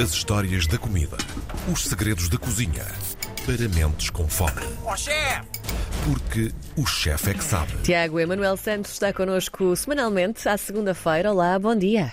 [0.00, 1.16] As histórias da comida.
[1.72, 2.84] Os segredos da cozinha.
[3.44, 4.62] Para mentes com fome.
[4.86, 5.48] Ó chefe!
[6.06, 7.82] Porque o chefe é que sabe.
[7.82, 11.32] Tiago Emanuel Santos está connosco semanalmente à segunda-feira.
[11.32, 12.12] Olá, bom dia.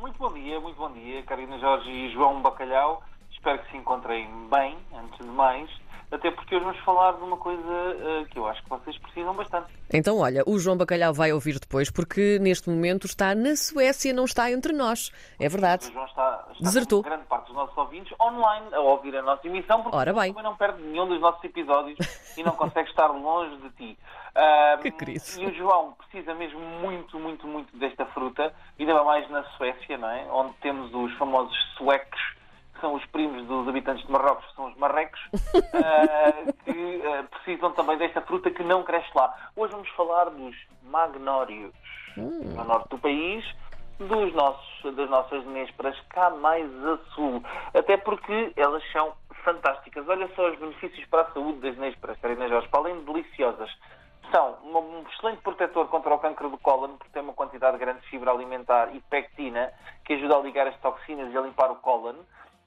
[0.00, 3.00] Muito bom dia, muito bom dia, Karina Jorge e João Bacalhau.
[3.30, 5.70] Espero que se encontrem bem, antes de mais,
[6.10, 7.62] até porque hoje vamos falar de uma coisa
[8.00, 9.66] eh, que eu acho que vocês precisam bastante.
[9.92, 14.24] Então, olha, o João Bacalhau vai ouvir depois porque neste momento está na Suécia, não
[14.24, 15.10] está entre nós.
[15.40, 15.90] É O verdade.
[15.92, 17.02] João está, está Desertou.
[17.02, 20.32] grande parte dos nossos ouvintes online a ouvir a nossa emissão, porque Ora o bem.
[20.32, 21.98] também não perde nenhum dos nossos episódios
[22.36, 23.98] e não consegue estar longe de ti.
[24.82, 25.24] Que querido.
[25.38, 30.08] E o João precisa mesmo muito, muito, muito desta fruta, ainda mais na Suécia, não
[30.08, 30.24] é?
[30.30, 32.20] Onde temos os famosos suecos,
[32.80, 35.20] são os primos dos habitantes de Marrocos, que são os marrecos,
[35.74, 39.34] ah, que ah, precisam também desta fruta que não cresce lá.
[39.56, 41.72] Hoje vamos falar dos magnórios,
[42.16, 43.44] no norte do país,
[43.98, 47.42] dos nossos, das nossas nésperas cá mais a sul.
[47.74, 49.12] Até porque elas são
[49.44, 50.08] fantásticas.
[50.08, 53.70] Olha só os benefícios para a saúde das nésperas, Karina Jorge, para além de deliciosas.
[54.30, 58.08] São um excelente protetor contra o câncer do cólon, porque tem uma quantidade grande de
[58.08, 59.72] fibra alimentar e pectina,
[60.04, 62.16] que ajuda a ligar as toxinas e a limpar o cólon.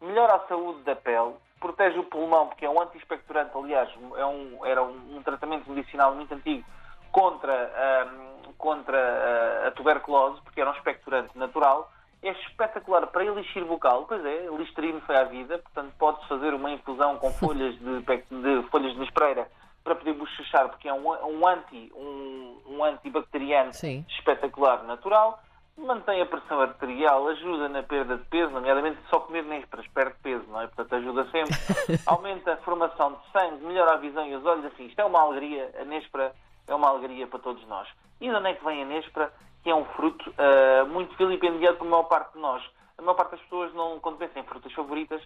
[0.01, 4.65] Melhora a saúde da pele, protege o pulmão, porque é um anti-expectorante, aliás, é um-
[4.65, 6.65] era um, um tratamento medicinal muito antigo
[7.11, 11.91] contra, ahm, contra ah, a tuberculose, porque era um expectorante natural.
[12.23, 16.71] É espetacular para elixir bucal, pois é, Listerine foi à vida, portanto pode-se fazer uma
[16.71, 19.47] infusão com folhas de, de folhas de nespreira
[19.83, 24.05] para poder bochechar, porque é um, um anti, um, um antibacteriano Sim.
[24.09, 25.39] espetacular natural,
[25.77, 30.45] mantém a pressão arterial, ajuda na perda de peso, nomeadamente só comer nésperas perde peso,
[30.47, 30.67] não é?
[30.67, 31.55] Portanto, ajuda sempre.
[32.05, 35.21] Aumenta a formação de sangue, melhora a visão e os olhos, assim, isto é uma
[35.21, 36.33] alegria, a néspera
[36.67, 37.87] é uma alegria para todos nós.
[38.19, 39.33] E de onde é que vem a néspera?
[39.63, 42.63] Que é um fruto ah, muito vilipendiado por maior parte de nós.
[42.97, 45.21] A maior parte das pessoas, não, quando pensa em frutas favoritas,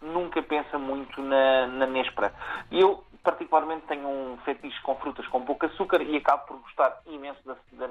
[0.00, 1.86] nunca pensa muito na, na.
[2.70, 7.00] E eu, particularmente, tenho um fetiche com frutas com pouco açúcar e acabo por gostar
[7.06, 7.88] imenso da, da.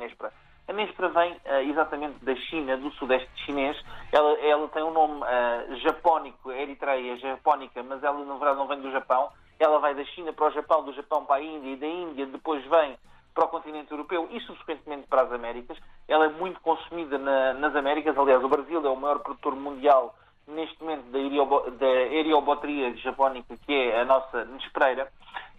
[0.69, 3.75] A néspera vem ah, exatamente da China, do sudeste chinês.
[4.11, 8.79] Ela, ela tem um nome ah, japónico, Eritreia japónica, mas ela, na verdade, não vem
[8.79, 9.29] do Japão.
[9.59, 12.27] Ela vai da China para o Japão, do Japão para a Índia e da Índia
[12.27, 12.95] depois vem
[13.33, 15.77] para o continente europeu e, subsequentemente, para as Américas.
[16.07, 18.15] Ela é muito consumida na- nas Américas.
[18.15, 20.13] Aliás, o Brasil é o maior produtor mundial
[20.47, 25.11] neste momento da, da eriobotria japónica, que é a nossa nespereira,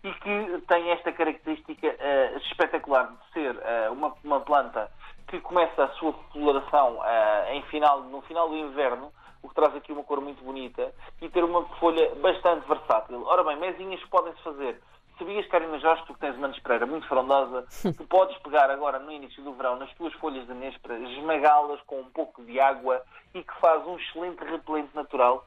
[0.02, 4.90] e que tem esta característica eh, espetacular de ser eh, uma, uma planta
[5.28, 9.12] que começa a sua floração eh, em final, no final do inverno,
[9.42, 13.24] o que traz aqui uma cor muito bonita, e ter uma folha bastante versátil.
[13.26, 14.80] Ora bem, mesinhas podem-se fazer.
[15.18, 19.12] Sabias, Karina Jorge, tu que tens uma nespreira muito frondosa, tu podes pegar agora no
[19.12, 23.02] início do verão nas tuas folhas de nespera, esmagá-las com um pouco de água
[23.34, 25.44] e que faz um excelente repelente natural.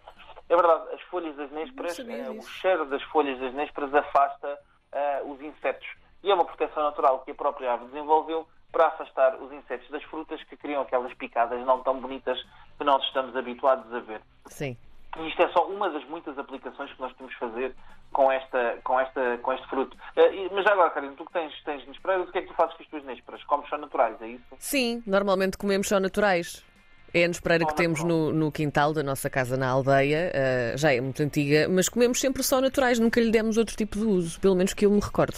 [0.50, 4.60] É verdade, as folhas das nésperas, eh, o cheiro das folhas das nésperas afasta
[4.92, 5.88] eh, os insetos.
[6.24, 10.04] E é uma proteção natural que a própria árvore desenvolveu para afastar os insetos das
[10.04, 12.42] frutas que criam aquelas picadas não tão bonitas
[12.78, 14.22] que nós estamos habituados a ver.
[14.48, 14.76] Sim.
[15.18, 17.76] E isto é só uma das muitas aplicações que nós podemos fazer
[18.12, 19.96] com, esta, com, esta, com este fruto.
[20.16, 22.54] E- mas já agora, Karina, tu que tens, tens nésperas, o que é que tu
[22.56, 23.44] fazes com as tuas nésperas?
[23.44, 24.44] Comes só naturais, é isso?
[24.58, 26.66] Sim, normalmente comemos só naturais.
[27.14, 30.32] É a nespereira que Só temos no, no quintal da nossa casa na aldeia.
[30.34, 32.98] ah, já é muito antiga, mas comemos sempre só naturais.
[33.00, 35.38] Nunca lhe demos outro tipo de uso, pelo menos que eu me recordo.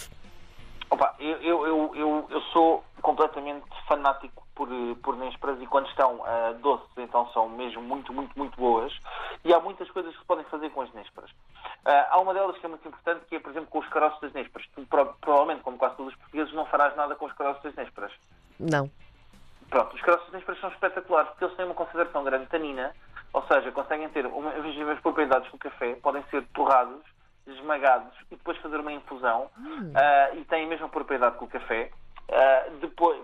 [0.90, 4.70] Opa, eu, eu, eu, eu, sou completamente fanático por,
[5.04, 8.94] por nésperas e quando estão ah, doces, então são mesmo muito, muito, muito boas.
[9.44, 11.30] E há muitas coisas que se podem fazer com as nésperas.
[11.84, 14.22] Ah, há uma delas que é muito importante, que é, por exemplo, com os caroços
[14.22, 14.66] das nésperas.
[14.74, 17.76] Tu, pro- provavelmente, como quase todos os portugueses, não farás nada com os caroços das
[17.76, 18.14] nésperas.
[18.58, 18.90] Não.
[19.70, 22.94] Pronto, os caroços das nésperas são espetaculares porque eles têm uma concentração grande de tanina,
[23.34, 27.02] ou seja, conseguem ter as mesmas propriedades que o café, podem ser torrados,
[27.48, 29.50] esmagados e depois fazer uma infusão
[29.96, 31.92] ah, e têm a mesma propriedade que o café.
[32.32, 33.20] Ah, depois,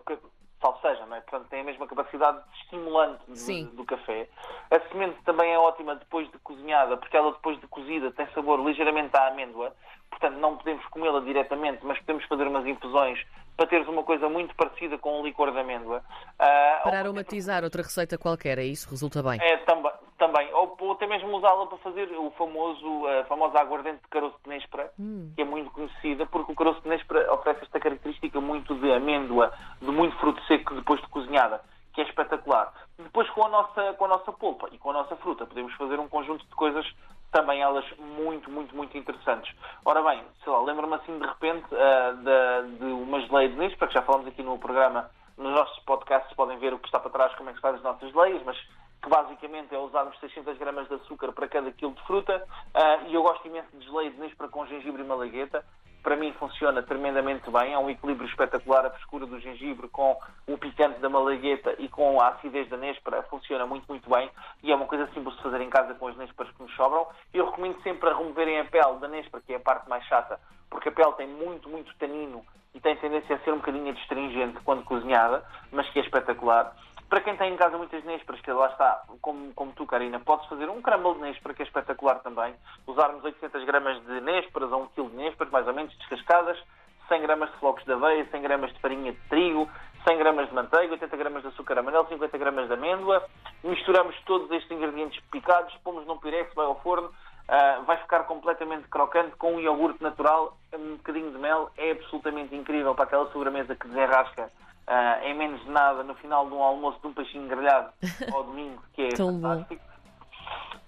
[0.61, 1.21] tal seja, não é?
[1.21, 4.29] Portanto, têm a mesma capacidade estimulante do, do café.
[4.69, 8.63] A semente também é ótima depois de cozinhada, porque ela depois de cozida tem sabor
[8.63, 9.75] ligeiramente à amêndoa.
[10.09, 13.25] Portanto, não podemos comê-la diretamente, mas podemos fazer umas infusões
[13.57, 16.03] para teres uma coisa muito parecida com o licor de amêndoa.
[16.39, 18.89] Ah, Para aromatizar outra receita qualquer, é isso?
[18.89, 19.39] Resulta bem.
[19.41, 19.91] é, também,
[20.31, 20.53] também.
[20.53, 24.49] Ou, ou até mesmo usá-la para fazer o famoso, a famosa aguardente de caroço de
[24.49, 24.91] Nespera,
[25.35, 29.51] que é muito conhecida, porque o caroço de Nespera oferece esta característica muito de amêndoa,
[29.81, 31.61] de muito fruto seco depois de cozinhada,
[31.93, 32.73] que é espetacular.
[32.97, 35.99] Depois com a nossa, com a nossa polpa e com a nossa fruta podemos fazer
[35.99, 36.85] um conjunto de coisas
[37.31, 39.53] também elas muito, muito, muito interessantes.
[39.85, 43.87] Ora bem, sei lá, lembro-me assim de repente ah, da- de uma geleia de Nespera,
[43.87, 47.09] que já falamos aqui no programa, nos nossos podcasts podem ver o que está para
[47.09, 48.57] trás, como é que se faz as nossas geleias, mas
[49.01, 52.45] que basicamente é usarmos 600 gramas de açúcar para cada quilo de fruta.
[52.75, 55.65] Uh, e eu gosto imenso de geleia de Nespra com gengibre e malagueta.
[56.03, 58.85] Para mim funciona tremendamente bem, é um equilíbrio espetacular.
[58.85, 60.17] A frescura do gengibre com
[60.47, 64.29] o picante da malagueta e com a acidez da Nespra funciona muito, muito bem.
[64.63, 67.07] E é uma coisa simples de fazer em casa com as Nespras que nos sobram.
[67.33, 70.39] Eu recomendo sempre a removerem a pele da Nespra, que é a parte mais chata,
[70.69, 72.43] porque a pele tem muito, muito tanino
[72.73, 76.75] e tem tendência a ser um bocadinho astringente quando cozinhada, mas que é espetacular.
[77.11, 80.47] Para quem tem em casa muitas nésperas, que lá está, como, como tu, Karina, podes
[80.47, 82.55] fazer um crumble de néspera, que é espetacular também.
[82.87, 86.57] Usarmos 800 gramas de nésperas ou 1 kg de nésperas, mais ou menos, descascadas,
[87.09, 89.69] 100 gramas de flocos de aveia, 100 gramas de farinha de trigo,
[90.07, 93.27] 100 gramas de manteiga, 80 gramas de açúcar amarelo, 50 gramas de amêndoa.
[93.61, 98.87] Misturamos todos estes ingredientes picados, pomos num pirex, vai ao forno, uh, vai ficar completamente
[98.87, 101.71] crocante com um iogurte natural, um bocadinho de mel.
[101.75, 104.49] É absolutamente incrível para aquela sobremesa que desenrasca
[104.91, 107.91] uh, em menos de nada no final de um almoço de um peixinho grelhado
[108.33, 109.81] ao domingo, que é fantástico.
[109.85, 109.91] Bom.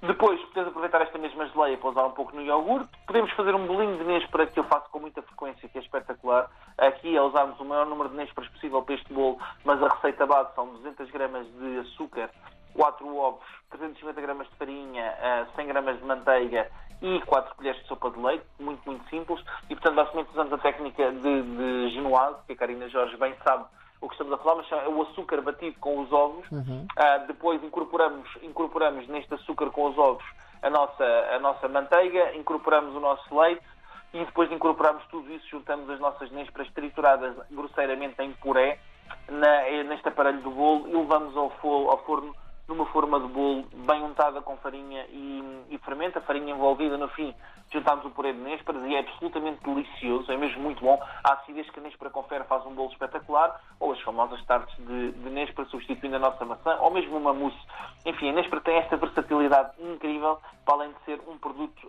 [0.01, 2.89] Depois, podemos aproveitar esta mesma geleia para usar um pouco no iogurte.
[3.07, 6.51] Podemos fazer um bolinho de nêspera que eu faço com muita frequência, que é espetacular.
[6.77, 10.25] Aqui é usarmos o maior número de nésperas possível para este bolo, mas a receita
[10.25, 12.29] base são 200 gramas de açúcar,
[12.73, 16.69] 4 ovos, 350 gramas de farinha, 100 gramas de manteiga
[17.01, 19.41] e 4 colheres de sopa de leite, muito, muito simples.
[19.69, 23.63] E, portanto, basicamente usamos a técnica de, de genoise, que a Karina Jorge bem sabe
[24.03, 26.45] o que estamos a falar, mas é o açúcar batido com os ovos.
[26.51, 26.85] Uhum.
[26.97, 30.23] Uh, depois incorporamos, incorporamos neste açúcar com os ovos
[30.61, 33.63] a nossa, a nossa manteiga, incorporamos o nosso leite
[34.13, 38.79] e depois de incorporarmos tudo isso, juntamos as nossas nésperas trituradas grosseiramente em puré
[39.27, 41.51] na, neste aparelho do bolo e levamos ao,
[41.89, 42.35] ao forno
[42.67, 45.79] numa forma de bolo bem untada com farinha e, e
[46.15, 47.33] a farinha envolvida no fim
[47.73, 51.01] juntamos o purê de nésperas e é absolutamente delicioso, é mesmo muito bom.
[51.23, 55.11] A acidez que a néspera confere faz um bolo espetacular, ou as famosas tartes de,
[55.11, 57.57] de néspera substituindo a nossa maçã, ou mesmo uma mousse.
[58.05, 61.87] Enfim, a néspera tem esta versatilidade incrível, para além de ser um produto,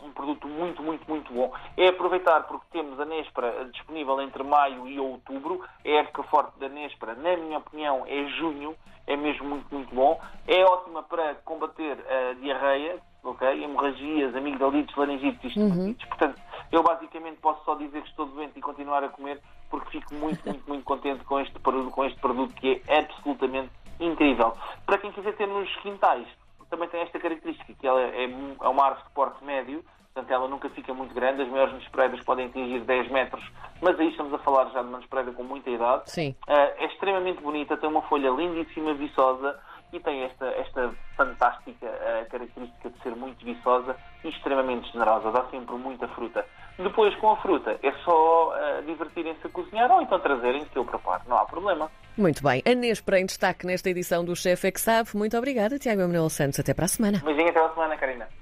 [0.00, 1.52] um, um produto muito, muito, muito bom.
[1.76, 6.68] É aproveitar porque temos a néspera disponível entre maio e outubro, a época forte da
[6.68, 8.76] néspera, na minha opinião, é junho,
[9.06, 10.20] é mesmo muito, muito bom.
[10.46, 13.62] É ótima para combater a diarreia, ok?
[13.62, 15.94] Hemorragias, amigdalites, laringites, uhum.
[15.94, 16.40] Portanto,
[16.72, 20.42] eu basicamente posso só dizer que estou doente e continuar a comer porque fico muito,
[20.46, 23.70] muito, muito contente com este produto, com este produto que é absolutamente
[24.00, 24.56] incrível.
[24.84, 26.26] Para quem quiser ter nos quintais,
[26.68, 29.84] também tem esta característica, que ela é, é uma árvore de porte médio,
[30.16, 33.44] portanto ela nunca fica muito grande, as maiores nespredas podem atingir 10 metros,
[33.82, 36.10] mas aí estamos a falar já de uma nespreda com muita idade.
[36.10, 36.34] Sim.
[36.48, 39.58] Uh, é extremamente bonita, tem uma folha lindíssima, viçosa,
[39.92, 45.44] e tem esta, esta fantástica uh, característica de ser muito viçosa e extremamente generosa, dá
[45.50, 46.44] sempre muita fruta.
[46.78, 50.84] Depois, com a fruta, é só uh, divertirem-se a cozinhar ou então trazerem que eu
[50.84, 51.90] preparo, não há problema.
[52.16, 52.62] Muito bem.
[52.66, 55.10] A Nespera em destaque nesta edição do Chefe é que sabe.
[55.14, 56.58] Muito obrigada, Tiago Emanuel Santos.
[56.58, 57.20] Até para a semana.
[57.22, 58.26] beijinho, até a semana, Karina.